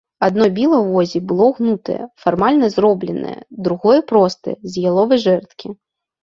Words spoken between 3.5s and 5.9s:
другое простае, з яловай жэрдкі.